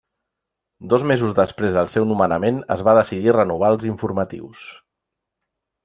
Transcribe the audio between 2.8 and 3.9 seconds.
va decidir renovar els